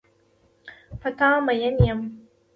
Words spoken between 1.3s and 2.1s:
مین یم.